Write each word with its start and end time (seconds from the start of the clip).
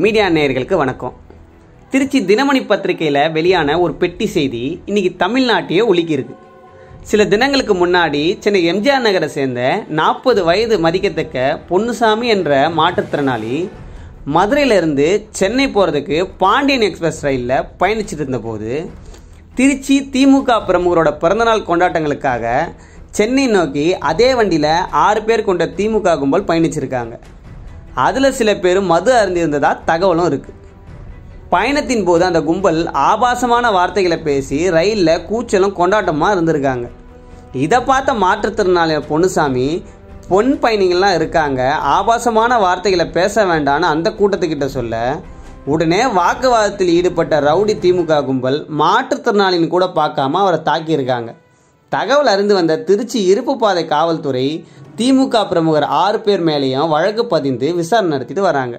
Media 0.00 0.26
நேயர்களுக்கு 0.34 0.76
வணக்கம். 0.80 1.14
திருச்சி 1.92 2.18
தினமணி 2.28 2.60
பத்திரிகையில் 2.66 3.32
வெளியான 3.32 3.74
ஒரு 3.80 3.92
பெட்டி 4.02 4.26
செய்தி 4.34 4.62
இன்னைக்கு 4.88 5.10
தமிழ்நாட்டையே 5.22 5.82
உலுக்கியிருக்கு. 5.90 6.34
சில 7.10 7.24
தினங்களுக்கு 7.32 7.74
முன்னாடி 7.80 8.22
சென்னை 8.44 8.60
எம்ஜிஆர் 8.72 9.04
நகரை 9.06 9.28
சேர்ந்த 9.34 9.62
நாற்பது 9.98 10.42
வயது 10.44 10.76
மதிக்கத்தக்க 10.84 11.42
பொன்னுசாமி 11.70 12.28
என்ற 12.36 12.60
மாற்றுத்திறனாளி 12.78 13.56
மதுரையிலிருந்து 14.36 15.08
சென்னை 15.40 15.66
போகிறதுக்கு 15.76 16.18
பாண்டியன் 16.44 16.86
எக்ஸ்பிரஸ் 16.88 17.22
ரயிலில் 17.26 17.68
பயணிச்சுட்டு 17.82 18.24
இருந்தபோது 18.24 18.72
திருச்சி 19.60 19.98
திமுக 20.16 20.58
பிரமுகரோட 20.70 21.12
பிறந்தநாள் 21.24 21.68
கொண்டாட்டங்களுக்காக 21.68 22.54
சென்னை 23.18 23.46
நோக்கி 23.56 23.86
அதே 24.12 24.32
வண்டியில் 24.40 24.72
ஆறு 25.06 25.22
பேர் 25.22 25.48
கொண்ட 25.50 25.66
திமுக 25.78 26.18
கும்பல் 26.18 26.48
பயணிச்சிருக்காங்க. 26.50 27.14
அதில் 27.94 28.36
சில 28.38 28.50
பேர் 28.56 28.80
மது 28.80 29.10
அருந்திருந்ததாக 29.20 29.84
தகவலும் 29.90 30.28
இருக்குது 30.30 30.58
பயணத்தின் 31.50 32.04
போது 32.04 32.24
அந்த 32.24 32.40
கும்பல் 32.42 32.78
ஆபாசமான 33.10 33.70
வார்த்தைகளை 33.70 34.18
பேசி 34.28 34.58
ரயிலில் 34.70 35.24
கூச்சலும் 35.30 35.74
கொண்டாட்டமாக 35.80 36.34
இருந்திருக்காங்க. 36.34 36.86
இதை 37.64 37.80
பார்த்த 37.80 38.12
மாற்றுத்திறனாளி 38.22 38.94
பொன்னுசாமி 39.10 39.66
பொன் 40.28 40.52
பயணிகள்லாம் 40.62 41.14
இருக்காங்க 41.14 41.60
ஆபாசமான 41.96 42.58
வார்த்தைகளை 42.58 43.06
பேச 43.10 43.44
வேண்டான்னு 43.44 43.92
அந்த 43.94 44.10
கூட்டத்துக்கிட்ட 44.10 44.64
சொல்ல 44.78 45.20
உடனே 45.64 46.00
வாக்குவாதத்தில் 46.18 46.94
ஈடுபட்ட 46.98 47.40
ரவுடி 47.40 47.74
திமுக 47.84 48.24
கும்பல் 48.24 48.58
மாற்றுத்திறனாளின்னு 48.80 49.68
கூட 49.74 49.86
பார்க்காம 49.98 50.40
அவரை 50.44 50.60
தாக்கியிருக்காங்க. 50.68 51.30
தகவல் 51.94 52.30
அறிந்து 52.34 52.54
வந்த 52.58 52.80
திருச்சி 52.88 53.18
இருப்பு 53.32 53.54
பாதை 53.62 53.82
காவல்துறை 53.92 54.46
திமுக 54.98 55.36
பிரமுகர் 55.50 55.86
ஆறு 56.02 56.18
பேர் 56.26 56.44
மேலேயும் 56.48 56.92
வழக்கு 56.94 57.22
பதிந்து 57.26 57.66
விசாரணை 57.80 58.12
நடத்திட்டு 58.14 58.42
வராங்க. 58.42 58.76